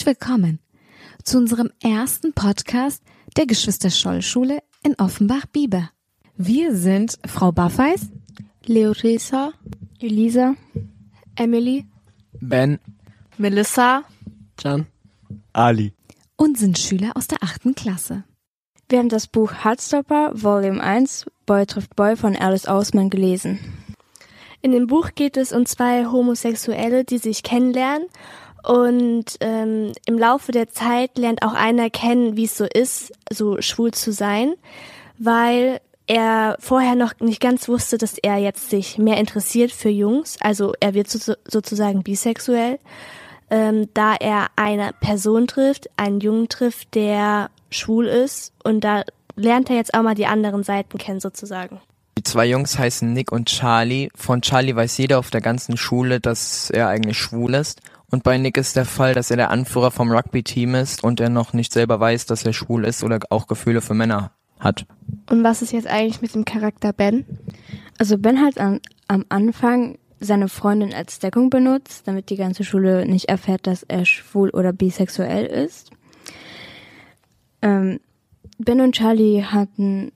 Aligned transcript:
herzlich 0.00 0.18
willkommen 0.18 0.60
zu 1.24 1.36
unserem 1.36 1.70
ersten 1.82 2.32
Podcast 2.32 3.02
der 3.36 3.44
Geschwister 3.44 3.90
Scholl 3.90 4.22
Schule 4.22 4.62
in 4.82 4.94
Offenbach-Bieber. 4.94 5.90
Wir 6.36 6.74
sind 6.74 7.18
Frau 7.26 7.52
Baffeis, 7.52 8.08
Leorisa, 8.64 9.52
Elisa, 10.00 10.54
Emily, 11.36 11.84
Ben, 12.40 12.78
Melissa, 13.36 14.04
Can, 14.56 14.86
Ali 15.52 15.92
und 16.36 16.56
sind 16.56 16.78
Schüler 16.78 17.14
aus 17.14 17.26
der 17.26 17.42
achten 17.42 17.74
Klasse. 17.74 18.24
Wir 18.88 19.00
haben 19.00 19.10
das 19.10 19.26
Buch 19.26 19.52
Heartstopper, 19.64 20.30
Volume 20.32 20.82
1, 20.82 21.26
Boy 21.44 21.66
trifft 21.66 21.94
Boy 21.94 22.16
von 22.16 22.36
Alice 22.36 22.66
Ausman 22.66 23.10
gelesen. 23.10 23.58
In 24.62 24.72
dem 24.72 24.86
Buch 24.86 25.10
geht 25.14 25.36
es 25.36 25.52
um 25.52 25.66
zwei 25.66 26.06
Homosexuelle, 26.06 27.04
die 27.04 27.18
sich 27.18 27.42
kennenlernen 27.42 28.08
und 28.62 29.24
ähm, 29.40 29.92
im 30.06 30.18
Laufe 30.18 30.52
der 30.52 30.68
Zeit 30.70 31.16
lernt 31.18 31.42
auch 31.42 31.54
einer 31.54 31.90
kennen, 31.90 32.36
wie 32.36 32.44
es 32.44 32.56
so 32.56 32.64
ist, 32.64 33.12
so 33.32 33.60
schwul 33.60 33.92
zu 33.92 34.12
sein, 34.12 34.54
weil 35.18 35.80
er 36.06 36.56
vorher 36.58 36.96
noch 36.96 37.12
nicht 37.20 37.40
ganz 37.40 37.68
wusste, 37.68 37.96
dass 37.96 38.18
er 38.18 38.38
jetzt 38.38 38.68
sich 38.70 38.98
mehr 38.98 39.18
interessiert 39.18 39.70
für 39.70 39.90
Jungs. 39.90 40.36
Also 40.40 40.74
er 40.80 40.94
wird 40.94 41.08
so, 41.08 41.34
sozusagen 41.46 42.02
bisexuell, 42.02 42.78
ähm, 43.48 43.88
da 43.94 44.16
er 44.16 44.48
eine 44.56 44.92
Person 45.00 45.46
trifft, 45.46 45.88
einen 45.96 46.20
Jungen 46.20 46.48
trifft, 46.48 46.94
der 46.94 47.50
schwul 47.70 48.06
ist 48.06 48.52
und 48.64 48.82
da 48.82 49.04
lernt 49.36 49.70
er 49.70 49.76
jetzt 49.76 49.94
auch 49.94 50.02
mal 50.02 50.14
die 50.14 50.26
anderen 50.26 50.64
Seiten 50.64 50.98
kennen 50.98 51.20
sozusagen. 51.20 51.80
Die 52.18 52.24
zwei 52.24 52.46
Jungs 52.46 52.78
heißen 52.78 53.12
Nick 53.12 53.32
und 53.32 53.48
Charlie. 53.48 54.10
Von 54.14 54.42
Charlie 54.42 54.76
weiß 54.76 54.98
jeder 54.98 55.18
auf 55.18 55.30
der 55.30 55.40
ganzen 55.40 55.76
Schule, 55.76 56.20
dass 56.20 56.70
er 56.70 56.88
eigentlich 56.88 57.18
schwul 57.18 57.54
ist. 57.54 57.80
Und 58.10 58.24
bei 58.24 58.38
Nick 58.38 58.56
ist 58.56 58.76
der 58.76 58.84
Fall, 58.84 59.14
dass 59.14 59.30
er 59.30 59.36
der 59.36 59.50
Anführer 59.50 59.90
vom 59.90 60.10
Rugby-Team 60.10 60.74
ist 60.74 61.04
und 61.04 61.20
er 61.20 61.28
noch 61.28 61.52
nicht 61.52 61.72
selber 61.72 62.00
weiß, 62.00 62.26
dass 62.26 62.44
er 62.44 62.52
schwul 62.52 62.84
ist 62.84 63.04
oder 63.04 63.20
auch 63.30 63.46
Gefühle 63.46 63.80
für 63.80 63.94
Männer 63.94 64.32
hat. 64.58 64.84
Und 65.30 65.44
was 65.44 65.62
ist 65.62 65.72
jetzt 65.72 65.86
eigentlich 65.86 66.20
mit 66.20 66.34
dem 66.34 66.44
Charakter 66.44 66.92
Ben? 66.92 67.24
Also 67.98 68.18
Ben 68.18 68.40
hat 68.40 68.58
an, 68.58 68.80
am 69.08 69.24
Anfang 69.28 69.98
seine 70.18 70.48
Freundin 70.48 70.92
als 70.92 71.18
Deckung 71.18 71.50
benutzt, 71.50 72.06
damit 72.06 72.30
die 72.30 72.36
ganze 72.36 72.64
Schule 72.64 73.06
nicht 73.06 73.28
erfährt, 73.28 73.66
dass 73.66 73.82
er 73.84 74.04
schwul 74.04 74.50
oder 74.50 74.72
bisexuell 74.72 75.46
ist. 75.46 75.90
Ähm, 77.62 78.00
ben 78.58 78.80
und 78.80 78.94
Charlie 78.94 79.42
hatten 79.42 80.12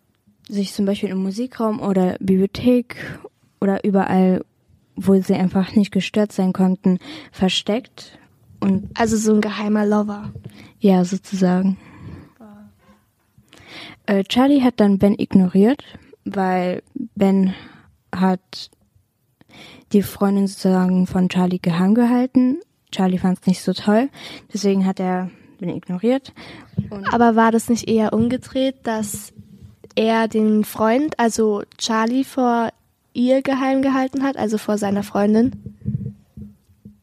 sich 0.48 0.72
zum 0.72 0.84
Beispiel 0.84 1.08
im 1.08 1.22
Musikraum 1.22 1.80
oder 1.80 2.16
Bibliothek 2.20 2.96
oder 3.60 3.82
überall, 3.84 4.44
wo 4.96 5.20
sie 5.20 5.34
einfach 5.34 5.74
nicht 5.74 5.92
gestört 5.92 6.32
sein 6.32 6.52
konnten, 6.52 6.98
versteckt. 7.32 8.18
Und 8.60 8.88
also 8.98 9.16
so 9.16 9.34
ein 9.34 9.40
geheimer 9.40 9.84
Lover. 9.84 10.32
Ja, 10.78 11.04
sozusagen. 11.04 11.76
Äh, 14.06 14.24
Charlie 14.24 14.62
hat 14.62 14.80
dann 14.80 14.98
Ben 14.98 15.14
ignoriert, 15.18 15.82
weil 16.24 16.82
Ben 17.14 17.54
hat 18.14 18.70
die 19.92 20.02
Freundin 20.02 20.46
sozusagen 20.46 21.06
von 21.06 21.28
Charlie 21.28 21.58
geheim 21.58 21.94
gehalten. 21.94 22.58
Charlie 22.90 23.18
fand 23.18 23.38
es 23.40 23.46
nicht 23.46 23.62
so 23.62 23.72
toll, 23.72 24.08
deswegen 24.52 24.86
hat 24.86 25.00
er 25.00 25.30
Ben 25.58 25.70
ignoriert. 25.70 26.32
Und 26.90 27.12
Aber 27.12 27.36
war 27.36 27.50
das 27.50 27.68
nicht 27.68 27.88
eher 27.88 28.12
umgedreht, 28.12 28.76
dass 28.84 29.32
er 29.94 30.28
den 30.28 30.64
Freund, 30.64 31.18
also 31.18 31.62
Charlie, 31.78 32.24
vor 32.24 32.70
ihr 33.14 33.42
geheim 33.42 33.80
gehalten 33.80 34.22
hat, 34.22 34.36
also 34.36 34.58
vor 34.58 34.76
seiner 34.76 35.02
Freundin? 35.02 35.52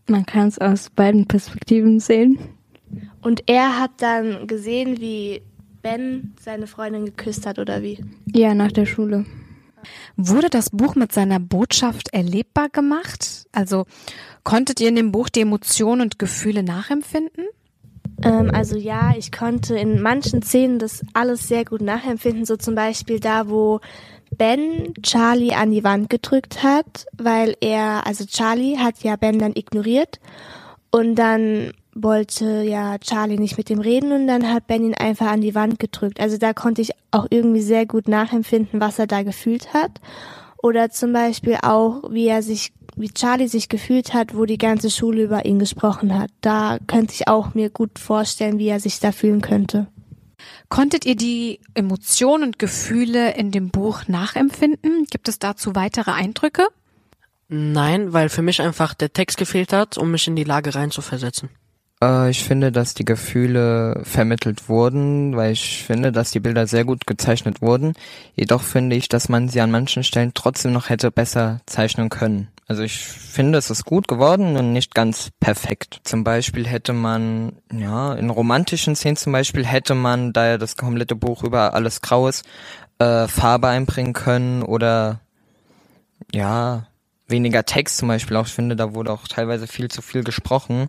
Man 0.08 0.26
kann 0.26 0.48
es 0.48 0.60
aus 0.60 0.90
beiden 0.90 1.28
Perspektiven 1.28 2.00
sehen. 2.00 2.38
Und 3.22 3.44
er 3.48 3.80
hat 3.80 3.92
dann 3.98 4.46
gesehen, 4.46 5.00
wie 5.00 5.42
Ben 5.82 6.34
seine 6.40 6.68
Freundin 6.68 7.06
geküsst 7.06 7.46
hat, 7.46 7.58
oder 7.58 7.82
wie? 7.82 8.04
Ja, 8.32 8.54
nach 8.54 8.72
der 8.72 8.86
Schule. 8.86 9.26
Wurde 10.16 10.50
das 10.50 10.70
Buch 10.70 10.96
mit 10.96 11.12
seiner 11.12 11.40
Botschaft 11.40 12.14
erlebbar 12.14 12.70
gemacht? 12.70 13.48
Also 13.52 13.86
konntet 14.44 14.80
ihr 14.80 14.90
in 14.90 14.96
dem 14.96 15.12
Buch 15.12 15.30
die 15.30 15.42
Emotionen 15.42 16.02
und 16.02 16.20
Gefühle 16.20 16.62
nachempfinden? 16.62 17.46
Ähm, 18.24 18.52
also 18.54 18.78
ja, 18.78 19.14
ich 19.18 19.32
konnte 19.32 19.78
in 19.78 20.02
manchen 20.02 20.44
Szenen 20.44 20.78
das 20.78 21.04
alles 21.14 21.48
sehr 21.48 21.66
gut 21.66 21.82
nachempfinden. 21.82 22.46
So 22.46 22.58
zum 22.58 22.76
Beispiel 22.76 23.20
da, 23.20 23.50
wo 23.50 23.80
Ben 24.38 24.94
Charlie 25.04 25.54
an 25.54 25.72
die 25.72 25.84
Wand 25.84 26.10
gedrückt 26.10 26.64
hat, 26.64 27.06
weil 27.18 27.56
er, 27.62 28.08
also 28.08 28.26
Charlie 28.26 28.78
hat 28.78 29.04
ja 29.04 29.16
Ben 29.16 29.40
dann 29.40 29.56
ignoriert 29.56 30.20
und 30.90 31.16
dann 31.16 31.72
wollte 31.94 32.62
ja 32.64 32.98
Charlie 33.00 33.38
nicht 33.38 33.58
mit 33.58 33.70
ihm 33.70 33.80
reden 33.80 34.12
und 34.12 34.28
dann 34.28 34.52
hat 34.52 34.68
Ben 34.68 34.84
ihn 34.84 34.96
einfach 34.96 35.28
an 35.28 35.42
die 35.42 35.56
Wand 35.56 35.80
gedrückt. 35.80 36.20
Also 36.20 36.38
da 36.38 36.54
konnte 36.54 36.82
ich 36.82 36.92
auch 37.12 37.28
irgendwie 37.30 37.62
sehr 37.62 37.86
gut 37.86 38.08
nachempfinden, 38.08 38.80
was 38.80 39.00
er 39.00 39.08
da 39.08 39.24
gefühlt 39.24 39.74
hat. 39.74 39.92
Oder 40.62 40.90
zum 40.90 41.12
Beispiel 41.12 41.58
auch, 41.62 42.12
wie 42.12 42.28
er 42.28 42.44
sich, 42.44 42.72
wie 42.96 43.10
Charlie 43.10 43.48
sich 43.48 43.68
gefühlt 43.68 44.14
hat, 44.14 44.38
wo 44.38 44.46
die 44.46 44.60
ganze 44.60 44.90
Schule 44.90 45.24
über 45.24 45.46
ihn 45.46 45.60
gesprochen 45.60 46.18
hat. 46.18 46.30
Da 46.42 46.78
könnte 46.88 47.14
ich 47.14 47.28
auch 47.28 47.54
mir 47.56 47.70
gut 47.70 48.00
vorstellen, 48.00 48.60
wie 48.60 48.68
er 48.68 48.80
sich 48.80 49.00
da 49.00 49.12
fühlen 49.12 49.42
könnte. 49.42 49.88
Konntet 50.72 51.06
ihr 51.06 51.18
die 51.18 51.60
Emotionen 51.74 52.44
und 52.46 52.58
Gefühle 52.58 53.34
in 53.34 53.52
dem 53.52 53.72
Buch 53.72 54.08
nachempfinden? 54.08 55.06
Gibt 55.12 55.28
es 55.28 55.38
dazu 55.38 55.76
weitere 55.76 56.12
Eindrücke? 56.12 56.66
Nein, 57.50 58.14
weil 58.14 58.30
für 58.30 58.42
mich 58.42 58.62
einfach 58.62 58.94
der 58.94 59.12
Text 59.12 59.38
gefehlt 59.38 59.74
hat, 59.74 59.98
um 59.98 60.12
mich 60.12 60.30
in 60.30 60.38
die 60.38 60.46
Lage 60.46 60.74
reinzuversetzen. 60.74 61.50
Äh, 62.02 62.30
ich 62.30 62.46
finde, 62.46 62.72
dass 62.72 62.94
die 62.94 63.04
Gefühle 63.04 64.00
vermittelt 64.06 64.70
wurden, 64.70 65.36
weil 65.36 65.52
ich 65.52 65.84
finde, 65.84 66.14
dass 66.14 66.32
die 66.32 66.40
Bilder 66.40 66.66
sehr 66.68 66.86
gut 66.86 67.06
gezeichnet 67.06 67.62
wurden. 67.62 67.92
Jedoch 68.34 68.62
finde 68.62 68.96
ich, 68.96 69.10
dass 69.10 69.28
man 69.28 69.50
sie 69.50 69.60
an 69.60 69.72
manchen 69.72 70.06
Stellen 70.06 70.32
trotzdem 70.34 70.72
noch 70.72 70.88
hätte 70.88 71.12
besser 71.12 71.60
zeichnen 71.66 72.08
können. 72.08 72.48
Also 72.72 72.84
ich 72.84 73.00
finde, 73.00 73.58
es 73.58 73.70
ist 73.70 73.84
gut 73.84 74.08
geworden 74.08 74.56
und 74.56 74.72
nicht 74.72 74.96
ganz 74.96 75.30
perfekt. 75.42 76.00
Zum 76.06 76.24
Beispiel 76.24 76.66
hätte 76.66 76.94
man, 76.94 77.58
ja, 77.70 78.14
in 78.14 78.30
romantischen 78.30 78.96
Szenen 78.96 79.18
zum 79.18 79.34
Beispiel 79.34 79.66
hätte 79.66 79.94
man, 79.94 80.32
da 80.32 80.48
ja 80.52 80.58
das 80.58 80.78
komplette 80.78 81.18
Buch 81.18 81.44
über 81.44 81.74
alles 81.74 82.00
grau 82.00 82.30
ist, 82.30 82.46
äh, 82.98 83.28
Farbe 83.28 83.68
einbringen 83.68 84.14
können 84.14 84.64
oder 84.64 85.20
ja, 86.32 86.88
weniger 87.28 87.66
Text 87.66 87.98
zum 87.98 88.08
Beispiel 88.08 88.38
auch. 88.38 88.48
Ich 88.48 88.54
finde, 88.54 88.78
da 88.78 88.94
wurde 88.94 89.12
auch 89.12 89.28
teilweise 89.28 89.68
viel 89.68 89.92
zu 89.92 90.02
viel 90.02 90.24
gesprochen. 90.24 90.88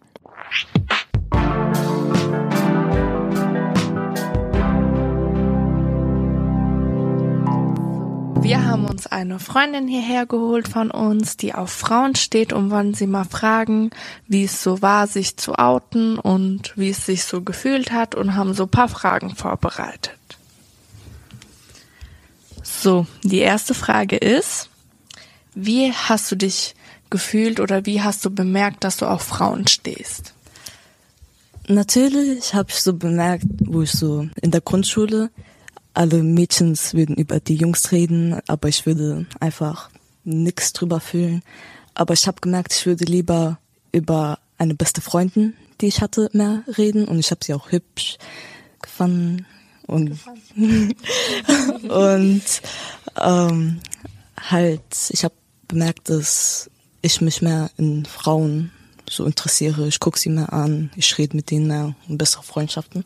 Wir 8.53 8.67
haben 8.67 8.85
uns 8.85 9.07
eine 9.07 9.39
Freundin 9.39 9.89
hierher 9.89 10.27
geholt 10.27 10.69
von 10.69 10.91
uns, 10.91 11.39
die 11.39 11.55
auf 11.55 11.71
Frauen 11.71 12.15
steht 12.17 12.53
und 12.53 12.71
wollen 12.71 12.93
sie 12.93 13.07
mal 13.07 13.25
fragen, 13.25 13.89
wie 14.29 14.45
es 14.45 14.63
so 14.63 14.83
war, 14.83 15.07
sich 15.07 15.39
zu 15.39 15.55
outen 15.55 16.19
und 16.19 16.75
wie 16.77 16.91
es 16.91 17.07
sich 17.07 17.25
so 17.25 17.41
gefühlt 17.41 17.93
hat 17.93 18.15
und 18.15 18.35
haben 18.35 18.53
so 18.53 18.67
paar 18.67 18.91
Fragen 18.91 19.35
vorbereitet. 19.35 20.19
So, 22.63 23.07
die 23.23 23.39
erste 23.39 23.73
Frage 23.73 24.19
ist, 24.19 24.69
wie 25.55 25.91
hast 25.91 26.31
du 26.31 26.37
dich 26.37 26.75
gefühlt 27.09 27.59
oder 27.59 27.87
wie 27.87 28.03
hast 28.03 28.23
du 28.23 28.29
bemerkt, 28.29 28.85
dass 28.85 28.99
du 28.99 29.07
auf 29.07 29.23
Frauen 29.23 29.67
stehst? 29.67 30.35
Natürlich 31.69 32.53
habe 32.53 32.69
ich 32.69 32.83
so 32.83 32.93
bemerkt, 32.93 33.47
wo 33.61 33.81
ich 33.81 33.93
so 33.93 34.29
in 34.43 34.51
der 34.51 34.61
Grundschule 34.61 35.31
alle 35.95 36.23
Mädchens 36.23 36.95
würden 36.95 37.17
über 37.17 37.41
die 37.41 37.57
Jungs 37.57 37.93
reden, 37.93 38.41
aber 38.47 38.69
ich 38.69 38.87
würde 38.87 39.27
einfach 39.41 39.91
nichts 40.25 40.73
drüber 40.73 41.01
fühlen. 41.01 41.43
Aber 41.95 42.15
ich 42.15 42.27
habe 42.27 42.41
gemerkt, 42.41 42.73
ich 42.73 42.87
würde 42.87 43.05
lieber 43.05 43.59
über 43.93 44.39
eine 44.59 44.75
beste 44.75 45.01
Freundin, 45.01 45.55
die 45.81 45.87
ich 45.87 46.01
hatte, 46.01 46.31
mehr 46.33 46.63
reden 46.79 47.07
und 47.07 47.19
ich 47.19 47.31
habe 47.31 47.45
sie 47.45 47.55
auch 47.55 47.71
hübsch 47.71 48.17
gefunden 48.81 49.47
und 49.87 50.19
und 51.89 52.43
ähm, 53.21 53.81
halt 54.37 54.83
ich 55.11 55.25
habe 55.25 55.35
bemerkt, 55.69 56.09
dass 56.09 56.71
ich 57.03 57.21
mich 57.21 57.43
mehr 57.43 57.71
in 57.77 58.05
Frauen 58.05 58.71
so 59.11 59.25
interessiere. 59.25 59.89
Ich 59.89 60.01
gucke 60.01 60.19
sie 60.19 60.31
mehr 60.31 60.53
an, 60.53 60.91
ich 60.97 61.19
rede 61.19 61.37
mit 61.37 61.51
denen 61.51 61.67
mehr 61.67 61.95
und 62.09 62.19
bessere 62.19 62.43
Freundschaften. 62.43 63.05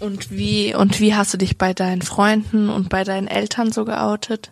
Und 0.00 0.30
wie, 0.30 0.74
und 0.74 0.98
wie 0.98 1.14
hast 1.14 1.34
du 1.34 1.38
dich 1.38 1.58
bei 1.58 1.74
deinen 1.74 2.02
Freunden 2.02 2.70
und 2.70 2.88
bei 2.88 3.04
deinen 3.04 3.28
Eltern 3.28 3.70
so 3.70 3.84
geoutet? 3.84 4.50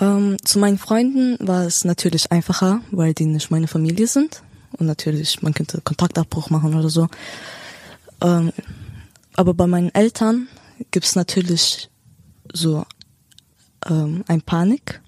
Ähm, 0.00 0.36
zu 0.44 0.58
meinen 0.58 0.78
Freunden 0.78 1.36
war 1.40 1.64
es 1.64 1.84
natürlich 1.84 2.32
einfacher, 2.32 2.80
weil 2.92 3.14
die 3.14 3.26
nicht 3.26 3.50
meine 3.50 3.66
Familie 3.66 4.06
sind. 4.06 4.42
Und 4.72 4.86
natürlich, 4.86 5.42
man 5.42 5.54
könnte 5.54 5.80
Kontaktabbruch 5.80 6.50
machen 6.50 6.74
oder 6.74 6.88
so. 6.88 7.08
Ähm, 8.22 8.52
aber 9.34 9.54
bei 9.54 9.66
meinen 9.66 9.94
Eltern 9.94 10.48
gibt 10.90 11.06
es 11.06 11.16
natürlich 11.16 11.90
so 12.52 12.84
ähm, 13.86 14.24
ein 14.28 14.42
Panik, 14.42 15.00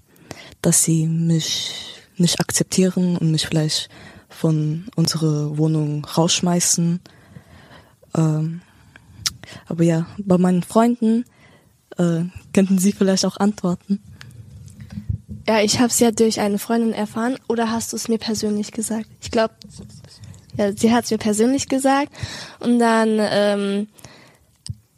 dass 0.61 0.83
sie 0.83 1.07
mich 1.07 1.73
nicht 2.17 2.39
akzeptieren 2.39 3.17
und 3.17 3.31
mich 3.31 3.47
vielleicht 3.47 3.89
von 4.29 4.87
unserer 4.95 5.57
Wohnung 5.57 6.05
rausschmeißen. 6.05 6.99
Ähm, 8.17 8.61
aber 9.67 9.83
ja, 9.83 10.07
bei 10.17 10.37
meinen 10.37 10.63
Freunden 10.63 11.25
äh, 11.97 12.23
könnten 12.53 12.77
Sie 12.79 12.91
vielleicht 12.91 13.25
auch 13.25 13.37
antworten. 13.37 14.01
Ja, 15.47 15.61
ich 15.61 15.79
habe 15.79 15.87
es 15.87 15.99
ja 15.99 16.11
durch 16.11 16.41
eine 16.41 16.59
Freundin 16.59 16.93
erfahren. 16.93 17.37
Oder 17.47 17.71
hast 17.71 17.93
du 17.93 17.95
es 17.95 18.09
mir 18.09 18.17
persönlich 18.17 18.71
gesagt? 18.71 19.07
Ich 19.21 19.31
glaube, 19.31 19.53
ja, 20.57 20.73
sie 20.73 20.91
hat 20.91 21.05
es 21.05 21.11
mir 21.11 21.17
persönlich 21.17 21.69
gesagt. 21.69 22.11
Und 22.59 22.79
dann, 22.79 23.17
ähm, 23.19 23.87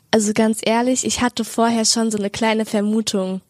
also 0.09 0.33
ganz 0.33 0.59
ehrlich, 0.63 1.05
ich 1.05 1.21
hatte 1.21 1.45
vorher 1.45 1.85
schon 1.85 2.09
so 2.09 2.17
eine 2.17 2.31
kleine 2.31 2.65
Vermutung. 2.65 3.41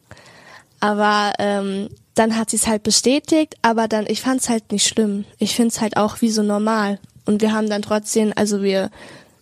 Aber 0.81 1.33
ähm, 1.39 1.89
dann 2.15 2.35
hat 2.35 2.49
sie 2.49 2.57
es 2.57 2.67
halt 2.67 2.83
bestätigt, 2.83 3.55
aber 3.61 3.87
dann, 3.87 4.05
ich 4.07 4.21
fand 4.21 4.41
es 4.41 4.49
halt 4.49 4.71
nicht 4.71 4.85
schlimm. 4.85 5.23
Ich 5.37 5.55
finde 5.55 5.69
es 5.69 5.79
halt 5.79 5.95
auch 5.95 6.21
wie 6.21 6.29
so 6.29 6.43
normal. 6.43 6.99
Und 7.25 7.41
wir 7.41 7.53
haben 7.53 7.69
dann 7.69 7.81
trotzdem, 7.81 8.33
also 8.35 8.61
wir 8.61 8.89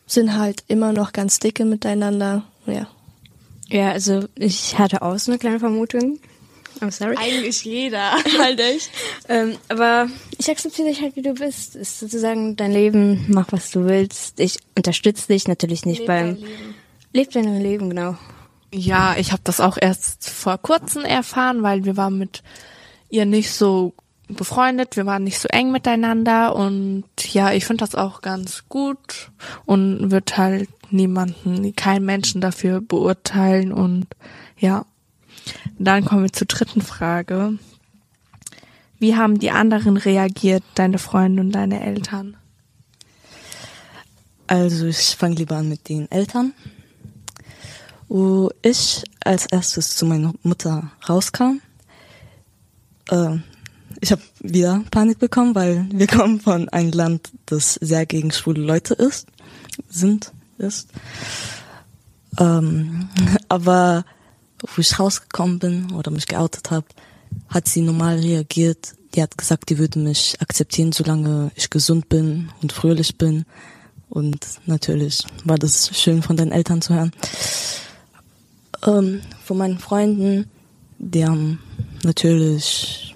sind 0.07 0.37
halt 0.37 0.63
immer 0.67 0.93
noch 0.93 1.13
ganz 1.13 1.39
dicke 1.39 1.65
miteinander. 1.65 2.43
Ja. 2.65 2.87
Ja, 3.69 3.91
also 3.91 4.25
ich 4.35 4.79
hatte 4.79 5.01
auch 5.01 5.17
so 5.19 5.31
eine 5.31 5.39
kleine 5.39 5.59
Vermutung. 5.59 6.19
I'm 6.79 6.91
sorry. 6.91 7.15
Eigentlich 7.17 7.63
jeder. 7.65 8.11
halt 8.39 8.59
echt. 8.59 8.89
Ähm, 9.27 9.57
aber 9.67 10.07
ich 10.37 10.49
akzeptiere 10.49 10.87
dich 10.87 11.01
halt, 11.01 11.15
wie 11.15 11.21
du 11.21 11.33
bist. 11.33 11.75
Ist 11.75 11.99
sozusagen 11.99 12.55
dein 12.55 12.71
Leben, 12.71 13.25
mach 13.27 13.51
was 13.51 13.71
du 13.71 13.85
willst. 13.85 14.39
Ich 14.39 14.57
unterstütze 14.75 15.27
dich 15.27 15.47
natürlich 15.47 15.85
nicht 15.85 15.99
Leb 15.99 16.07
beim 16.07 16.35
dein 16.35 16.35
Leben. 16.37 16.75
Leb 17.13 17.31
dein 17.31 17.61
Leben, 17.61 17.89
genau. 17.89 18.15
Ja, 18.73 19.15
ich 19.17 19.31
habe 19.31 19.41
das 19.43 19.59
auch 19.59 19.77
erst 19.79 20.29
vor 20.29 20.57
kurzem 20.57 21.03
erfahren, 21.03 21.63
weil 21.63 21.85
wir 21.85 21.97
waren 21.97 22.17
mit 22.17 22.43
ihr 23.09 23.25
nicht 23.25 23.51
so 23.51 23.93
befreundet, 24.27 24.97
wir 24.97 25.05
waren 25.05 25.23
nicht 25.23 25.39
so 25.39 25.47
eng 25.49 25.71
miteinander 25.71 26.55
und 26.55 27.05
ja, 27.33 27.51
ich 27.51 27.65
finde 27.65 27.85
das 27.85 27.95
auch 27.95 28.21
ganz 28.21 28.65
gut 28.67 29.31
und 29.65 30.11
wird 30.11 30.37
halt 30.37 30.69
niemanden, 30.91 31.75
keinen 31.75 32.05
Menschen 32.05 32.41
dafür 32.41 32.81
beurteilen 32.81 33.71
und 33.71 34.07
ja. 34.57 34.85
Dann 35.79 36.03
kommen 36.03 36.23
wir 36.23 36.33
zur 36.33 36.47
dritten 36.47 36.81
Frage. 36.81 37.57
Wie 38.99 39.15
haben 39.15 39.39
die 39.39 39.51
anderen 39.51 39.95
reagiert, 39.95 40.63
deine 40.75 40.97
Freunde 40.97 41.41
und 41.41 41.51
deine 41.51 41.83
Eltern? 41.85 42.35
Also 44.47 44.87
ich 44.87 45.15
fange 45.15 45.35
lieber 45.35 45.57
an 45.57 45.69
mit 45.69 45.87
den 45.87 46.09
Eltern. 46.11 46.53
Wo 48.07 48.49
ich 48.61 49.03
als 49.23 49.45
erstes 49.45 49.95
zu 49.97 50.05
meiner 50.05 50.33
Mutter 50.41 50.91
rauskam, 51.07 51.59
äh, 53.09 53.37
ich 54.01 54.11
habe 54.11 54.21
wieder 54.39 54.83
Panik 54.91 55.19
bekommen, 55.19 55.55
weil 55.55 55.87
wir 55.91 56.07
kommen 56.07 56.39
von 56.39 56.69
einem 56.69 56.91
Land, 56.91 57.31
das 57.45 57.75
sehr 57.75 58.05
gegen 58.05 58.31
schwule 58.31 58.61
Leute 58.61 58.93
ist, 58.93 59.27
sind, 59.89 60.31
ist. 60.57 60.89
Ähm, 62.39 63.09
aber 63.49 64.05
wo 64.59 64.81
ich 64.81 64.99
rausgekommen 64.99 65.59
bin 65.59 65.91
oder 65.91 66.11
mich 66.11 66.27
geoutet 66.27 66.71
habe, 66.71 66.87
hat 67.49 67.67
sie 67.67 67.81
normal 67.81 68.19
reagiert. 68.19 68.93
Die 69.15 69.21
hat 69.21 69.37
gesagt, 69.37 69.69
die 69.69 69.77
würde 69.77 69.99
mich 69.99 70.35
akzeptieren, 70.41 70.91
solange 70.91 71.51
ich 71.55 71.69
gesund 71.69 72.09
bin 72.09 72.49
und 72.61 72.71
fröhlich 72.71 73.17
bin. 73.17 73.45
Und 74.09 74.45
natürlich 74.65 75.25
war 75.43 75.57
das 75.57 75.97
schön 75.97 76.21
von 76.21 76.37
deinen 76.37 76.51
Eltern 76.51 76.81
zu 76.81 76.93
hören. 76.93 77.11
Ähm, 78.85 79.21
von 79.43 79.57
meinen 79.57 79.79
Freunden, 79.79 80.49
die 80.99 81.25
haben 81.25 81.59
natürlich 82.03 83.06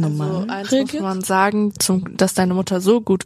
normal 0.00 0.28
Also 0.28 0.50
eins 0.50 0.64
muss 0.64 0.72
reagiert. 0.72 1.02
man 1.02 1.22
sagen, 1.22 1.72
zum, 1.78 2.16
dass 2.16 2.34
deine 2.34 2.54
Mutter 2.54 2.80
so 2.80 3.00
gut 3.00 3.24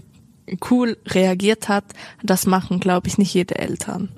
cool 0.70 0.98
reagiert 1.06 1.68
hat, 1.68 1.84
das 2.22 2.46
machen, 2.46 2.80
glaube 2.80 3.08
ich, 3.08 3.16
nicht 3.18 3.32
jede 3.32 3.56
Eltern. 3.56 4.10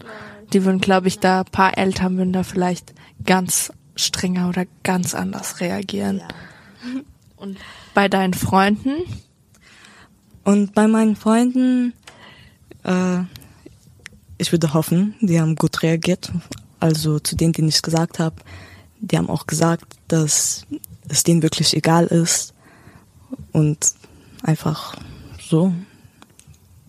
Die 0.52 0.64
würden, 0.64 0.80
glaube 0.80 1.08
ich, 1.08 1.18
da 1.18 1.44
paar 1.44 1.78
Eltern 1.78 2.16
würden 2.16 2.32
da 2.32 2.42
vielleicht 2.42 2.94
ganz 3.24 3.72
strenger 3.94 4.48
oder 4.48 4.64
ganz 4.82 5.14
anders 5.14 5.60
reagieren. 5.60 6.22
Und 7.36 7.58
bei 7.94 8.08
deinen 8.08 8.34
Freunden, 8.34 9.02
Und 10.44 10.74
bei 10.74 10.86
meinen 10.86 11.16
Freunden, 11.16 11.92
äh, 12.84 13.18
ich 14.38 14.52
würde 14.52 14.72
hoffen, 14.74 15.14
die 15.20 15.40
haben 15.40 15.56
gut 15.56 15.82
reagiert. 15.82 16.32
Also 16.78 17.18
zu 17.18 17.36
denen, 17.36 17.52
denen 17.52 17.68
ich 17.68 17.82
gesagt 17.82 18.18
habe, 18.18 18.36
die 19.00 19.18
haben 19.18 19.28
auch 19.28 19.46
gesagt, 19.46 19.96
dass 20.08 20.66
es 21.08 21.22
denen 21.22 21.42
wirklich 21.42 21.76
egal 21.76 22.06
ist. 22.06 22.54
Und 23.52 23.78
einfach 24.42 24.96
so. 25.40 25.72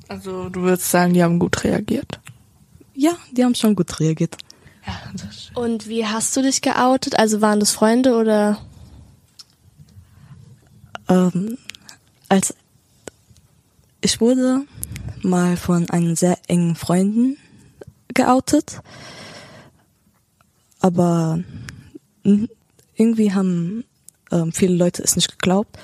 also 0.08 0.50
du 0.50 0.62
würdest 0.62 0.90
sagen, 0.90 1.14
die 1.14 1.24
haben 1.24 1.40
gut 1.40 1.64
reagiert. 1.64 2.19
Ja, 2.94 3.16
die 3.31 3.44
haben 3.44 3.56
schon 3.56 3.75
gut 3.75 4.00
reagiert. 4.00 4.38
Ja, 4.86 4.94
das 5.14 5.52
Und 5.54 5.88
wie 5.88 6.06
hast 6.06 6.36
du 6.36 6.42
dich 6.42 6.62
geoutet? 6.62 7.19
Also 7.19 7.42
waren 7.42 7.60
das 7.60 7.72
Freunde 7.72 8.16
oder? 8.16 8.60
Ähm, 11.10 11.58
als 12.30 12.54
ich 14.02 14.22
wurde 14.22 14.66
mal 15.22 15.58
von 15.58 15.90
einem 15.90 16.16
sehr 16.16 16.38
engen 16.48 16.75
Freunden 16.75 17.38
geoutet, 18.14 18.81
aber 20.80 21.40
irgendwie 22.96 23.34
haben 23.34 23.84
ähm, 24.31 24.51
viele 24.51 24.75
Leute 24.75 25.03
es 25.03 25.15
nicht 25.15 25.29
geglaubt. 25.29 25.77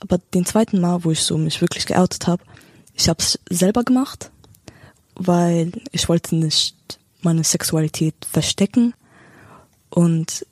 Aber 0.00 0.18
den 0.18 0.44
zweiten 0.44 0.80
Mal, 0.80 1.04
wo 1.04 1.10
ich 1.10 1.22
so 1.22 1.38
mich 1.38 1.60
wirklich 1.60 1.86
geoutet 1.86 2.26
habe, 2.26 2.42
ich 2.94 3.08
habe 3.08 3.20
es 3.20 3.38
selber 3.48 3.84
gemacht, 3.84 4.30
weil 5.14 5.72
ich 5.92 6.08
wollte 6.08 6.34
nicht 6.36 6.98
meine 7.20 7.44
Sexualität 7.44 8.14
verstecken 8.30 8.94
und 9.90 10.46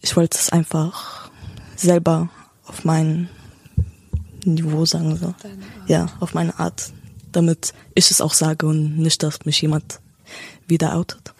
ich 0.00 0.16
wollte 0.16 0.36
es 0.36 0.50
einfach 0.50 1.30
selber 1.76 2.28
auf 2.66 2.84
mein 2.84 3.28
Niveau 4.44 4.84
sagen 4.84 5.16
so. 5.16 5.34
Ja, 5.86 6.06
auf 6.18 6.34
meine 6.34 6.58
Art, 6.58 6.92
damit 7.30 7.72
ich 7.94 8.10
es 8.10 8.20
auch 8.20 8.34
sage 8.34 8.66
und 8.66 8.98
nicht, 8.98 9.22
dass 9.22 9.44
mich 9.44 9.62
jemand 9.62 10.00
wieder 10.66 10.96
outet. 10.96 11.32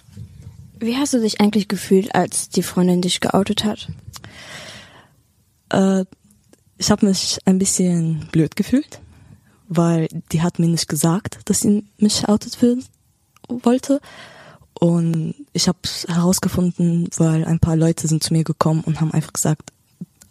Wie 0.79 0.97
hast 0.97 1.15
du 1.15 1.21
dich 1.21 1.41
eigentlich 1.41 1.69
gefühlt, 1.69 2.15
als 2.15 2.49
die 2.49 2.63
Freundin 2.63 3.03
dich 3.03 3.21
geoutet 3.21 3.65
hat? 3.65 3.89
Äh, 5.71 6.05
ich 6.79 6.91
habe 6.91 7.07
mich 7.07 7.39
ein 7.45 7.59
bisschen 7.59 8.29
blöd 8.33 8.57
gefühlt, 8.57 9.01
weil 9.69 10.09
die 10.33 10.43
hat 10.43 10.59
mir 10.59 10.69
nicht 10.69 10.89
gesagt, 10.89 11.39
dass 11.45 11.61
sie 11.61 11.85
mich 11.99 12.29
outet 12.29 12.61
will, 12.61 12.83
wollte. 13.49 14.01
Und 14.75 15.35
ich 15.53 15.69
habe 15.69 15.79
herausgefunden, 16.09 17.09
weil 17.17 17.45
ein 17.45 17.61
paar 17.61 17.77
Leute 17.77 18.09
sind 18.09 18.25
zu 18.25 18.33
mir 18.33 18.43
gekommen 18.43 18.83
und 18.85 19.01
haben 19.01 19.13
einfach 19.13 19.33
gesagt, 19.33 19.73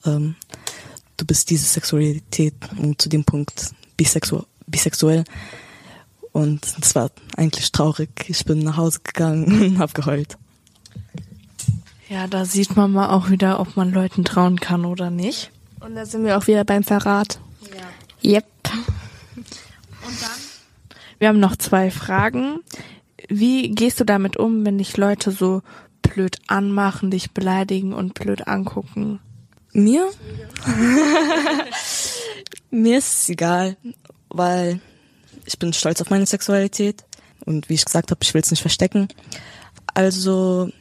ähm, 0.06 0.36
du 1.18 1.26
bist 1.26 1.50
diese 1.50 1.66
Sexualität 1.66 2.56
und 2.78 3.02
zu 3.02 3.08
dem 3.08 3.24
Punkt 3.24 3.74
bisexu 3.96 4.44
bisexuell. 4.68 5.24
Und 6.32 6.76
das 6.80 6.96
war 6.96 7.12
eigentlich 7.36 7.72
traurig. 7.72 8.10
Ich 8.28 8.46
bin 8.46 8.60
nach 8.60 8.78
Hause 8.78 9.00
gegangen 9.04 9.62
und 9.62 9.80
habe 9.80 9.94
geheult. 9.94 10.38
Ja, 12.12 12.28
da 12.28 12.44
sieht 12.44 12.76
man 12.76 12.92
mal 12.92 13.12
auch 13.12 13.30
wieder, 13.30 13.62
ob 13.62 13.78
man 13.78 13.94
Leuten 13.94 14.26
trauen 14.26 14.60
kann 14.60 14.84
oder 14.84 15.10
nicht. 15.10 15.50
Und 15.80 15.96
da 15.96 16.06
sind 16.06 16.26
wir 16.26 16.38
auch 16.38 16.46
wieder 16.46 16.66
beim 16.66 16.84
Verrat. 16.84 17.40
Yep. 18.22 18.44
Wir 21.20 21.30
haben 21.30 21.40
noch 21.40 21.56
zwei 21.56 21.90
Fragen. 21.90 22.60
Wie 23.30 23.70
gehst 23.70 24.02
du 24.02 24.04
damit 24.04 24.36
um, 24.36 24.66
wenn 24.66 24.78
dich 24.78 24.98
Leute 24.98 25.32
so 25.32 25.62
blöd 26.02 26.36
anmachen, 26.48 27.12
dich 27.12 27.32
beleidigen 27.32 27.94
und 27.94 28.14
blöd 28.14 28.46
angucken? 28.46 29.22
Mir? 29.72 30.12
Mir 32.72 32.98
ist 32.98 33.22
es 33.22 33.30
egal, 33.30 33.78
weil 34.28 34.82
ich 35.46 35.58
bin 35.58 35.72
stolz 35.72 36.02
auf 36.02 36.10
meine 36.10 36.26
Sexualität 36.26 37.06
und 37.46 37.70
wie 37.70 37.76
ich 37.76 37.86
gesagt 37.86 38.12
habe, 38.12 38.20
ich 38.22 38.34
will 38.34 38.42
es 38.42 38.52
nicht 38.52 38.60
verstecken. 38.60 39.08
Also 39.94 40.72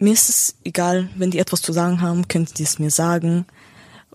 mir 0.00 0.12
ist 0.12 0.28
es 0.28 0.56
egal, 0.64 1.08
wenn 1.16 1.30
die 1.30 1.38
etwas 1.38 1.62
zu 1.62 1.72
sagen 1.72 2.00
haben, 2.00 2.26
können 2.26 2.48
die 2.56 2.62
es 2.62 2.78
mir 2.78 2.90
sagen. 2.90 3.46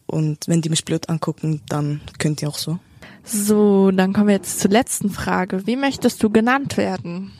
Und 0.07 0.47
wenn 0.47 0.61
die 0.61 0.69
mich 0.69 0.83
blöd 0.83 1.09
angucken, 1.09 1.61
dann 1.69 2.01
könnt 2.19 2.41
ihr 2.41 2.49
auch 2.49 2.57
so. 2.57 2.79
So, 3.23 3.91
dann 3.91 4.13
kommen 4.13 4.27
wir 4.27 4.35
jetzt 4.35 4.59
zur 4.59 4.71
letzten 4.71 5.09
Frage. 5.09 5.65
Wie 5.65 5.75
möchtest 5.75 6.21
du 6.21 6.29
genannt 6.29 6.77
werden? 6.77 7.31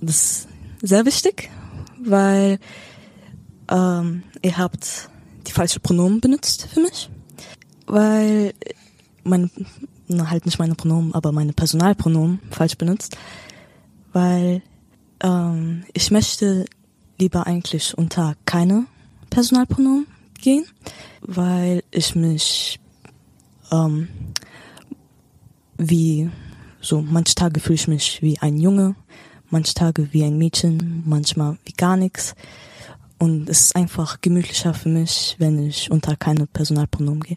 Das 0.00 0.16
ist 0.16 0.48
sehr 0.82 1.04
wichtig, 1.04 1.50
weil 2.02 2.58
ähm, 3.68 4.22
ihr 4.42 4.58
habt 4.58 5.10
die 5.46 5.52
falsche 5.52 5.80
Pronomen 5.80 6.20
benutzt 6.20 6.68
für 6.72 6.80
mich. 6.80 7.10
Weil 7.86 8.54
meine, 9.24 9.50
na, 10.08 10.30
halt 10.30 10.46
nicht 10.46 10.58
meine 10.58 10.74
Pronomen, 10.74 11.14
aber 11.14 11.32
meine 11.32 11.52
Personalpronomen 11.52 12.40
falsch 12.50 12.76
benutzt. 12.76 13.16
Weil 14.12 14.62
ähm, 15.22 15.84
ich 15.92 16.10
möchte 16.10 16.64
lieber 17.18 17.46
eigentlich 17.46 17.96
unter 17.96 18.34
keine 18.44 18.86
Personalpronomen 19.30 20.06
gehen, 20.40 20.64
weil 21.20 21.82
ich 21.90 22.14
mich 22.14 22.80
ähm, 23.70 24.08
wie 25.76 26.30
so 26.80 27.02
manche 27.02 27.34
Tage 27.34 27.60
fühle 27.60 27.74
ich 27.74 27.88
mich 27.88 28.22
wie 28.22 28.38
ein 28.38 28.58
Junge, 28.58 28.94
manche 29.50 29.74
Tage 29.74 30.12
wie 30.12 30.24
ein 30.24 30.38
Mädchen, 30.38 31.02
manchmal 31.06 31.58
wie 31.64 31.72
gar 31.72 31.96
nichts. 31.96 32.34
Und 33.18 33.50
es 33.50 33.60
ist 33.60 33.76
einfach 33.76 34.20
gemütlicher 34.22 34.72
für 34.72 34.88
mich, 34.88 35.36
wenn 35.38 35.66
ich 35.66 35.90
unter 35.90 36.16
keine 36.16 36.46
Personalpronomen 36.46 37.20
gehe. 37.20 37.36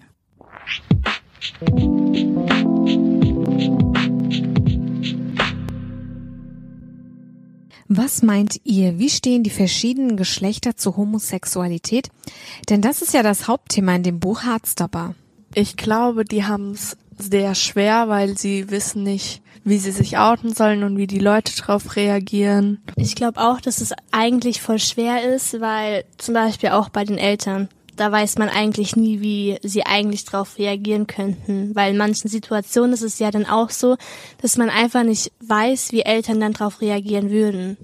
Was 8.03 8.22
meint 8.22 8.60
ihr? 8.65 9.00
Wie 9.00 9.10
stehen 9.10 9.43
die 9.43 9.50
verschiedenen 9.50 10.17
Geschlechter 10.17 10.75
zur 10.75 10.98
Homosexualität? 10.98 12.10
Denn 12.67 12.81
das 12.81 13.01
ist 13.01 13.13
ja 13.13 13.24
das 13.24 13.48
Hauptthema 13.48 13.95
in 13.95 14.03
dem 14.03 14.19
Buch 14.19 14.43
Hardstopper. 14.43 15.15
Ich 15.55 15.77
glaube, 15.77 16.25
die 16.25 16.43
haben 16.43 16.72
es 16.72 16.98
sehr 17.17 17.55
schwer, 17.55 18.10
weil 18.10 18.38
sie 18.38 18.69
wissen 18.69 19.03
nicht, 19.03 19.41
wie 19.63 19.77
sie 19.77 19.91
sich 19.91 20.17
outen 20.17 20.53
sollen 20.53 20.83
und 20.83 20.98
wie 20.98 21.07
die 21.07 21.19
Leute 21.19 21.55
darauf 21.55 21.95
reagieren. 21.95 22.81
Ich 22.98 23.15
glaube 23.15 23.39
auch, 23.39 23.62
dass 23.62 23.79
es 23.79 23.93
eigentlich 24.12 24.62
voll 24.62 24.79
schwer 24.79 25.24
ist, 25.33 25.62
weil 25.62 26.03
zum 26.17 26.33
Beispiel 26.33 26.72
auch 26.72 26.89
bei 26.89 27.05
den 27.05 27.17
Eltern, 27.17 27.69
da 27.95 28.12
weiß 28.12 28.38
man 28.38 28.50
eigentlich 28.50 28.95
nie, 28.95 29.22
wie 29.22 29.57
sie 29.62 29.86
eigentlich 29.86 30.25
darauf 30.25 30.57
reagieren 30.57 31.07
könnten. 31.07 31.75
Weil 31.75 31.91
in 31.91 31.98
manchen 31.98 32.27
Situationen 32.27 32.93
ist 32.93 33.03
es 33.03 33.19
ja 33.19 33.31
dann 33.31 33.45
auch 33.45 33.69
so, 33.69 33.98
dass 34.41 34.57
man 34.57 34.69
einfach 34.69 35.03
nicht 35.03 35.31
weiß, 35.41 35.91
wie 35.91 36.01
Eltern 36.01 36.39
dann 36.39 36.53
darauf 36.53 36.81
reagieren 36.81 37.29
würden. 37.29 37.77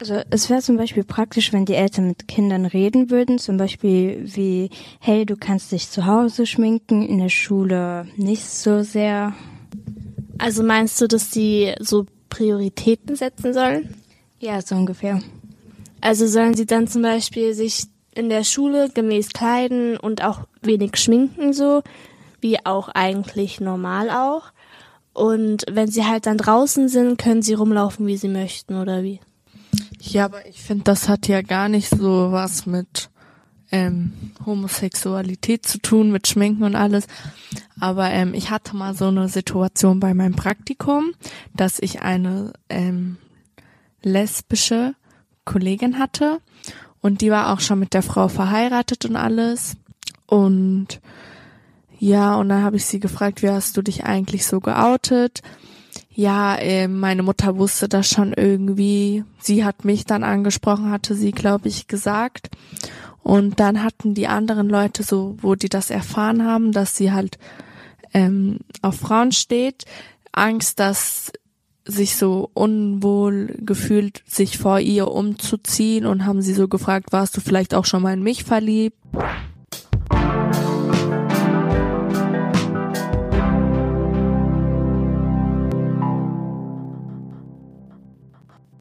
Also 0.00 0.20
es 0.30 0.48
wäre 0.48 0.62
zum 0.62 0.76
Beispiel 0.76 1.02
praktisch, 1.02 1.52
wenn 1.52 1.64
die 1.64 1.74
Eltern 1.74 2.06
mit 2.06 2.28
Kindern 2.28 2.66
reden 2.66 3.10
würden, 3.10 3.38
zum 3.38 3.56
Beispiel 3.56 4.22
wie, 4.24 4.70
hey, 5.00 5.26
du 5.26 5.36
kannst 5.36 5.72
dich 5.72 5.90
zu 5.90 6.06
Hause 6.06 6.46
schminken, 6.46 7.02
in 7.02 7.18
der 7.18 7.30
Schule 7.30 8.06
nicht 8.16 8.44
so 8.44 8.84
sehr. 8.84 9.34
Also 10.38 10.62
meinst 10.62 11.00
du, 11.00 11.08
dass 11.08 11.30
die 11.30 11.74
so 11.80 12.06
Prioritäten 12.30 13.16
setzen 13.16 13.52
sollen? 13.52 13.92
Ja, 14.38 14.62
so 14.62 14.76
ungefähr. 14.76 15.20
Also 16.00 16.28
sollen 16.28 16.54
sie 16.54 16.66
dann 16.66 16.86
zum 16.86 17.02
Beispiel 17.02 17.54
sich 17.54 17.86
in 18.14 18.28
der 18.28 18.44
Schule 18.44 18.90
gemäß 18.90 19.30
kleiden 19.30 19.96
und 19.96 20.22
auch 20.22 20.40
wenig 20.62 20.96
schminken 20.96 21.52
so, 21.52 21.82
wie 22.40 22.64
auch 22.64 22.88
eigentlich 22.88 23.60
normal 23.60 24.10
auch. 24.10 24.52
Und 25.12 25.64
wenn 25.68 25.88
sie 25.88 26.04
halt 26.04 26.26
dann 26.26 26.38
draußen 26.38 26.88
sind, 26.88 27.18
können 27.18 27.42
sie 27.42 27.54
rumlaufen, 27.54 28.06
wie 28.06 28.16
sie 28.16 28.28
möchten, 28.28 28.76
oder 28.76 29.02
wie? 29.02 29.18
Ja, 30.00 30.26
aber 30.26 30.46
ich 30.46 30.62
finde, 30.62 30.84
das 30.84 31.08
hat 31.08 31.28
ja 31.28 31.42
gar 31.42 31.68
nicht 31.68 31.90
so 31.90 32.32
was 32.32 32.66
mit 32.66 33.10
ähm, 33.70 34.12
Homosexualität 34.46 35.66
zu 35.66 35.78
tun, 35.78 36.10
mit 36.10 36.26
Schminken 36.26 36.62
und 36.62 36.76
alles. 36.76 37.06
Aber 37.80 38.10
ähm, 38.10 38.34
ich 38.34 38.50
hatte 38.50 38.76
mal 38.76 38.94
so 38.94 39.08
eine 39.08 39.28
Situation 39.28 40.00
bei 40.00 40.14
meinem 40.14 40.34
Praktikum, 40.34 41.12
dass 41.54 41.78
ich 41.78 42.02
eine 42.02 42.52
ähm, 42.68 43.18
lesbische 44.02 44.94
Kollegin 45.44 45.98
hatte 45.98 46.40
und 47.00 47.20
die 47.20 47.30
war 47.30 47.52
auch 47.52 47.60
schon 47.60 47.78
mit 47.78 47.94
der 47.94 48.02
Frau 48.02 48.28
verheiratet 48.28 49.04
und 49.04 49.16
alles. 49.16 49.76
Und 50.26 51.00
ja, 51.98 52.36
und 52.36 52.48
dann 52.48 52.62
habe 52.62 52.76
ich 52.76 52.84
sie 52.84 53.00
gefragt, 53.00 53.42
wie 53.42 53.50
hast 53.50 53.76
du 53.76 53.82
dich 53.82 54.04
eigentlich 54.04 54.46
so 54.46 54.60
geoutet? 54.60 55.42
Ja, 56.18 56.56
äh, 56.56 56.88
meine 56.88 57.22
Mutter 57.22 57.58
wusste 57.58 57.88
das 57.88 58.08
schon 58.08 58.32
irgendwie. 58.32 59.22
Sie 59.38 59.64
hat 59.64 59.84
mich 59.84 60.04
dann 60.04 60.24
angesprochen, 60.24 60.90
hatte 60.90 61.14
sie, 61.14 61.30
glaube 61.30 61.68
ich, 61.68 61.86
gesagt. 61.86 62.48
Und 63.22 63.60
dann 63.60 63.84
hatten 63.84 64.14
die 64.14 64.26
anderen 64.26 64.68
Leute 64.68 65.04
so, 65.04 65.36
wo 65.40 65.54
die 65.54 65.68
das 65.68 65.90
erfahren 65.90 66.44
haben, 66.44 66.72
dass 66.72 66.96
sie 66.96 67.12
halt 67.12 67.38
ähm, 68.14 68.58
auf 68.82 68.96
Frauen 68.96 69.30
steht, 69.30 69.84
Angst, 70.32 70.80
dass 70.80 71.30
sich 71.84 72.16
so 72.16 72.50
unwohl 72.52 73.54
gefühlt, 73.60 74.24
sich 74.26 74.58
vor 74.58 74.80
ihr 74.80 75.12
umzuziehen 75.12 76.04
und 76.04 76.26
haben 76.26 76.42
sie 76.42 76.52
so 76.52 76.66
gefragt, 76.66 77.12
warst 77.12 77.36
du 77.36 77.40
vielleicht 77.40 77.74
auch 77.74 77.84
schon 77.84 78.02
mal 78.02 78.14
in 78.14 78.24
mich 78.24 78.42
verliebt? 78.42 78.98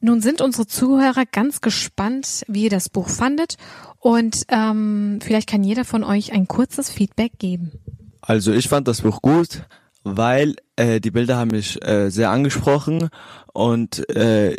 Nun 0.08 0.22
sind 0.22 0.40
unsere 0.40 0.66
Zuhörer 0.66 1.26
ganz 1.30 1.60
gespannt, 1.60 2.46
wie 2.48 2.64
ihr 2.64 2.70
das 2.70 2.88
Buch 2.88 3.10
fandet 3.10 3.58
und 4.00 4.44
ähm, 4.48 5.20
vielleicht 5.22 5.50
kann 5.50 5.66
jeder 5.66 5.84
von 5.84 6.06
euch 6.06 6.32
ein 6.32 6.48
kurzes 6.48 6.90
Feedback 6.90 7.34
geben. 7.40 7.74
Also 8.22 8.54
ich 8.54 8.70
fand 8.70 8.88
das 8.88 9.02
Buch 9.02 9.22
gut, 9.22 9.64
weil 10.04 10.56
äh, 10.78 11.02
die 11.02 11.12
Bilder 11.12 11.36
haben 11.36 11.52
mich 11.52 11.86
äh, 11.86 12.10
sehr 12.10 12.30
angesprochen 12.30 13.10
und 13.52 14.10
äh, 14.16 14.56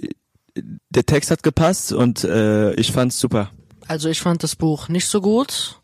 der 0.55 1.07
Text 1.07 1.31
hat 1.31 1.43
gepasst 1.43 1.95
und 1.95 2.25
äh, 2.25 2.75
ich 2.75 2.93
fand's 2.93 3.19
super. 3.19 3.51
Also 3.87 4.11
ich 4.11 4.21
fand 4.21 4.43
das 4.43 4.55
Buch 4.55 4.91
nicht 4.91 5.07
so 5.07 5.23
gut, 5.23 5.81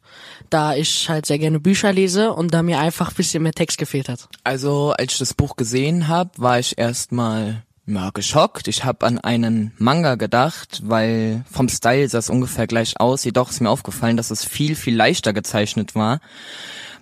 da 0.51 0.75
ich 0.75 1.09
halt 1.09 1.25
sehr 1.25 1.39
gerne 1.39 1.59
Bücher 1.59 1.91
lese 1.91 2.35
und 2.35 2.53
da 2.53 2.63
mir 2.63 2.81
einfach 2.81 3.09
ein 3.09 3.17
bisschen 3.17 3.43
mehr 3.43 3.53
Text 3.53 3.79
gefehlt 3.79 4.11
hat. 4.11 4.29
Also 4.45 4.91
als 4.91 5.15
ich 5.15 5.19
das 5.21 5.33
Buch 5.33 5.57
gesehen 5.57 6.07
habe, 6.09 6.33
war 6.37 6.59
ich 6.59 6.77
erstmal 6.77 7.63
ja, 7.87 8.11
geschockt. 8.11 8.69
Ich 8.69 8.85
habe 8.85 9.07
an 9.07 9.19
einen 9.19 9.73
Manga 9.79 10.15
gedacht, 10.15 10.81
weil 10.85 11.45
vom 11.51 11.69
Style 11.69 12.09
sah 12.09 12.19
es 12.19 12.31
ungefähr 12.31 12.67
gleich 12.67 12.99
aus. 12.99 13.25
Jedoch 13.25 13.51
ist 13.51 13.61
mir 13.61 13.71
aufgefallen, 13.71 14.17
dass 14.17 14.31
es 14.31 14.45
viel, 14.45 14.75
viel 14.75 14.97
leichter 14.97 15.33
gezeichnet 15.33 15.95
war. 15.95 16.21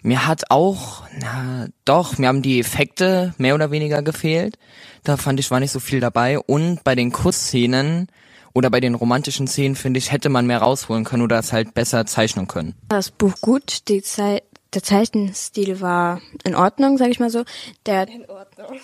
Mir 0.03 0.27
hat 0.27 0.51
auch, 0.51 1.05
na 1.21 1.69
doch, 1.85 2.19
mir 2.19 2.27
haben 2.27 2.43
die 2.43 2.59
Effekte 2.59 3.35
mehr 3.39 3.55
oder 3.55 3.71
weniger 3.71 4.03
gefehlt. 4.03 4.59
Da 5.05 5.17
fand 5.17 5.39
ich, 5.39 5.51
war 5.53 5.61
nicht 5.61 5.71
so 5.71 5.79
viel 5.79 6.01
dabei. 6.01 6.41
Und 6.41 6.83
bei 6.83 6.97
den 6.97 7.13
Kussszenen 7.13 8.09
oder 8.53 8.69
bei 8.69 8.81
den 8.81 8.97
romantischen 8.97 9.47
Szenen, 9.47 9.77
finde 9.77 9.99
ich, 9.99 10.11
hätte 10.11 10.29
man 10.29 10.47
mehr 10.47 10.59
rausholen 10.59 11.05
können 11.05 11.23
oder 11.23 11.39
es 11.39 11.53
halt 11.53 11.75
besser 11.75 12.05
zeichnen 12.07 12.49
können. 12.49 12.75
Das 12.89 13.13
Buch 13.13 13.35
gut, 13.41 13.89
die 13.89 14.03
Zeit, 14.03 14.43
der 14.75 14.83
Zeichenstil 14.83 15.81
war 15.81 16.21
in 16.43 16.57
Ordnung, 16.57 16.99
sag 16.99 17.09
ich 17.09 17.21
mal 17.21 17.31
so. 17.31 17.45
Der 17.87 18.09
in 18.09 18.29
Ordnung. 18.29 18.81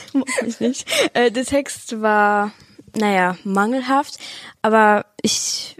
ich 0.46 0.60
nicht. 0.60 0.86
Äh, 1.14 1.30
der 1.30 1.44
Text 1.44 2.00
war, 2.00 2.52
naja, 2.96 3.36
mangelhaft, 3.44 4.18
aber 4.62 5.06
ich 5.22 5.76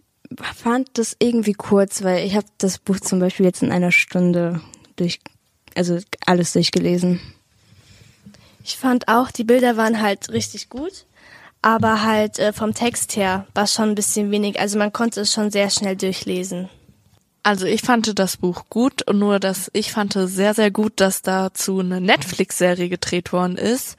fand 0.55 0.89
das 0.95 1.17
irgendwie 1.19 1.53
kurz, 1.53 2.03
weil 2.03 2.27
ich 2.27 2.37
habe 2.37 2.47
das 2.59 2.79
Buch 2.79 3.01
zum 3.01 3.19
Beispiel 3.19 3.47
jetzt 3.47 3.63
in 3.63 3.73
einer 3.73 3.93
Stunde 3.93 4.61
durch, 4.97 5.21
also 5.75 5.99
alles 6.27 6.53
durchgelesen. 6.53 7.21
Ich 8.65 8.77
fand 8.77 9.09
auch, 9.09 9.31
die 9.31 9.45
Bilder 9.45 9.77
waren 9.77 10.01
halt 10.01 10.31
richtig 10.31 10.69
gut, 10.69 11.07
aber 11.63 12.03
halt 12.03 12.39
äh, 12.39 12.53
vom 12.53 12.75
Text 12.75 13.17
her 13.17 13.47
war 13.55 13.67
schon 13.67 13.91
ein 13.91 13.95
bisschen 13.95 14.31
wenig. 14.31 14.61
Also 14.61 14.79
man 14.79 14.93
konnte 14.93 15.23
es 15.23 15.33
schon 15.33 15.51
sehr 15.51 15.71
schnell 15.71 15.97
durchlesen. 15.97 16.69
Also 17.43 17.67
ich 17.67 17.83
fand 17.83 18.19
das 18.19 18.37
Buch 18.37 18.65
gut 18.71 19.03
und 19.09 19.19
nur 19.19 19.41
dass 19.41 19.71
ich 19.73 19.91
fand 19.91 20.13
sehr, 20.13 20.55
sehr 20.55 20.71
gut, 20.71 20.95
dass 20.97 21.23
dazu 21.23 21.81
eine 21.81 22.01
Netflix-Serie 22.01 22.89
gedreht 22.89 23.33
worden 23.33 23.57
ist, 23.57 23.97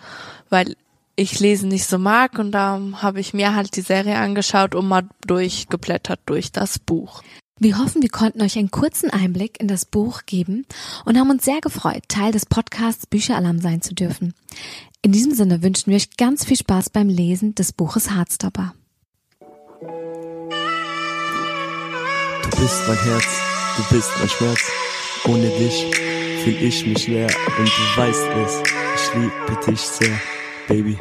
weil 0.49 0.75
ich 1.15 1.39
Lesen 1.39 1.69
nicht 1.69 1.85
so 1.85 1.97
mag 1.97 2.39
und 2.39 2.51
da 2.51 2.81
habe 3.01 3.19
ich 3.19 3.33
mir 3.33 3.53
halt 3.53 3.75
die 3.75 3.81
Serie 3.81 4.17
angeschaut 4.17 4.75
und 4.75 4.87
mal 4.87 5.07
durchgeblättert 5.27 6.21
durch 6.25 6.51
das 6.51 6.79
Buch. 6.79 7.21
Wir 7.59 7.77
hoffen, 7.77 8.01
wir 8.01 8.09
konnten 8.09 8.41
euch 8.41 8.57
einen 8.57 8.71
kurzen 8.71 9.09
Einblick 9.09 9.59
in 9.59 9.67
das 9.67 9.85
Buch 9.85 10.21
geben 10.25 10.65
und 11.05 11.19
haben 11.19 11.29
uns 11.29 11.45
sehr 11.45 11.61
gefreut, 11.61 12.03
Teil 12.07 12.31
des 12.31 12.45
Podcasts 12.45 13.05
Bücheralarm 13.05 13.59
sein 13.59 13.81
zu 13.81 13.93
dürfen. 13.93 14.33
In 15.01 15.11
diesem 15.11 15.33
Sinne 15.33 15.61
wünschen 15.61 15.91
wir 15.91 15.97
euch 15.97 16.17
ganz 16.17 16.45
viel 16.45 16.57
Spaß 16.57 16.89
beim 16.89 17.09
Lesen 17.09 17.55
des 17.55 17.73
Buches 17.73 18.11
Hardstopper. 18.11 18.73
Du 22.43 22.49
bist 22.59 22.87
mein 22.87 22.97
Herz, 22.97 23.25
du 23.77 23.95
bist 23.95 24.11
mein 24.19 24.29
Schmerz. 24.29 24.71
Ohne 25.25 25.47
dich 25.49 25.85
fühl 26.43 26.61
ich 26.61 26.85
mich 26.85 27.07
leer 27.07 27.27
und 27.57 27.67
du 27.67 28.01
weißt 28.01 28.27
es. 28.45 28.61
Ich 28.95 29.13
liebe 29.15 29.65
dich 29.65 29.79
sehr, 29.79 30.19
Baby. 30.67 30.97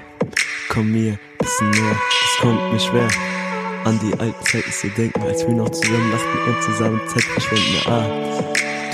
Komm 0.68 0.92
mir, 0.92 1.18
bisschen 1.38 1.70
näher, 1.70 1.96
es 2.24 2.40
kommt 2.40 2.72
mir 2.72 2.80
schwer. 2.80 3.08
An 3.84 3.98
die 3.98 4.12
alten 4.20 4.46
Zeiten 4.46 4.72
zu 4.72 4.88
denken, 4.90 5.22
als 5.22 5.46
wir 5.46 5.54
noch 5.54 5.70
zusammen 5.70 6.12
lachten 6.12 6.38
und 6.46 6.62
zusammen 6.62 7.00
Zeit 7.08 7.24
verschwenden. 7.24 7.82
Ah, 7.86 8.06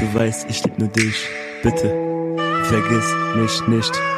du 0.01 0.15
weißt, 0.15 0.47
ich 0.49 0.65
lieb 0.65 0.79
nur 0.79 0.89
dich. 0.89 1.29
Bitte, 1.63 1.95
vergiss 2.65 3.15
mich 3.37 3.69
nicht. 3.69 4.18